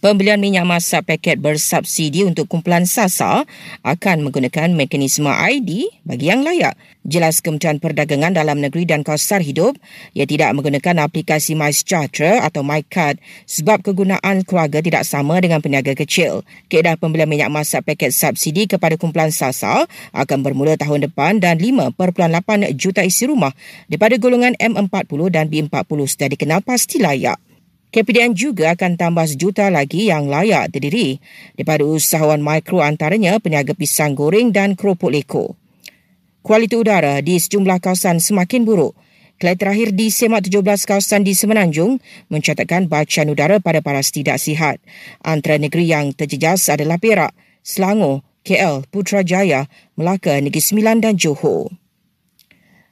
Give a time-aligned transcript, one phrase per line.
[0.00, 3.44] Pembelian minyak masak paket bersubsidi untuk kumpulan SASA
[3.84, 6.72] akan menggunakan mekanisme ID bagi yang layak.
[7.04, 9.76] Jelas Kementerian Perdagangan Dalam Negeri dan Kosar Hidup,
[10.16, 16.48] ia tidak menggunakan aplikasi MySejahtera atau MyCard sebab kegunaan keluarga tidak sama dengan peniaga kecil.
[16.72, 19.84] Keedah pembelian minyak masak paket subsidi kepada kumpulan SASA
[20.16, 21.92] akan bermula tahun depan dan 5.8
[22.72, 23.52] juta isi rumah
[23.84, 27.49] daripada golongan M40 dan B40 sudah dikenal pasti layak.
[27.90, 31.18] KPDN juga akan tambah sejuta lagi yang layak terdiri
[31.58, 35.58] daripada usahawan mikro antaranya peniaga pisang goreng dan keropok leko.
[36.46, 38.94] Kualiti udara di sejumlah kawasan semakin buruk.
[39.42, 41.98] Kelai terakhir di semak 17 kawasan di Semenanjung
[42.30, 44.78] mencatatkan bacaan udara pada paras tidak sihat.
[45.26, 47.34] Antara negeri yang terjejas adalah Perak,
[47.64, 49.66] Selangor, KL, Putrajaya,
[49.98, 51.72] Melaka, Negeri Sembilan dan Johor.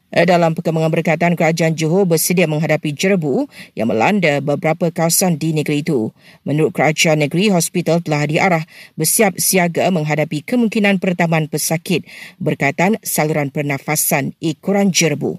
[0.08, 3.44] Eh, dalam perkembangan berkaitan kerajaan Johor bersedia menghadapi jerebu
[3.76, 6.16] yang melanda beberapa kawasan di negeri itu.
[6.48, 8.64] Menurut kerajaan negeri, hospital telah diarah
[8.96, 12.08] bersiap siaga menghadapi kemungkinan pertambahan pesakit
[12.40, 15.36] berkaitan saluran pernafasan ikuran jerebu.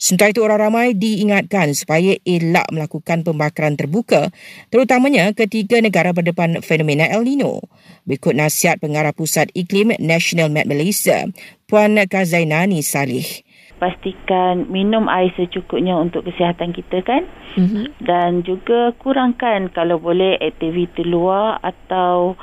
[0.00, 4.32] Sementara itu, orang ramai diingatkan supaya elak melakukan pembakaran terbuka,
[4.72, 7.60] terutamanya ketiga negara berdepan fenomena El Nino.
[8.08, 11.28] Berikut nasihat pengarah Pusat Iklim National Met Malaysia,
[11.68, 13.44] Puan Kazainani Salih
[13.80, 17.24] pastikan minum air secukupnya untuk kesihatan kita kan
[17.56, 18.04] mm-hmm.
[18.04, 22.36] dan juga kurangkan kalau boleh aktiviti luar atau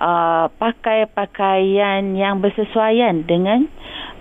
[0.00, 3.68] uh, pakai pakaian yang bersesuaian dengan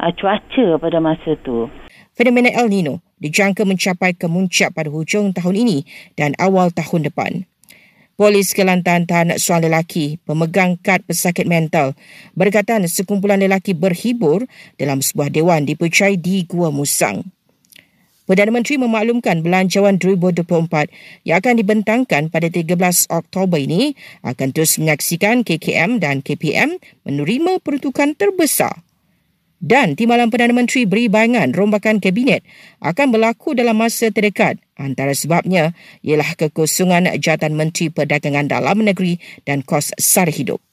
[0.03, 1.71] uh, cuaca pada masa tu.
[2.13, 5.77] Fenomena El Nino dijangka mencapai kemuncak pada hujung tahun ini
[6.19, 7.47] dan awal tahun depan.
[8.17, 11.93] Polis Kelantan tahan seorang lelaki pemegang kad pesakit mental
[12.33, 17.21] berkatan sekumpulan lelaki berhibur dalam sebuah dewan dipercayai di Gua Musang.
[18.25, 20.49] Perdana Menteri memaklumkan belanjawan 2024
[21.29, 22.73] yang akan dibentangkan pada 13
[23.13, 23.93] Oktober ini
[24.25, 28.81] akan terus menyaksikan KKM dan KPM menerima peruntukan terbesar
[29.61, 32.41] dan Timbalan Perdana Menteri beri bayangan rombakan kabinet
[32.81, 34.57] akan berlaku dalam masa terdekat.
[34.77, 35.73] Antara sebabnya
[36.05, 40.66] ialah kekosongan jawatan Menteri Perdagangan Dalam Negeri dan kos sara hidup.